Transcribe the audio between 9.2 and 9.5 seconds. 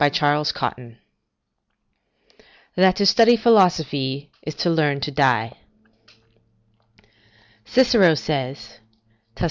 [Tusc.